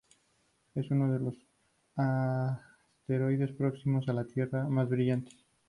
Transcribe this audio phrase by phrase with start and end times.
[0.73, 1.35] Es uno de los
[1.95, 5.45] asteroides próximos a la Tierra más brillantes.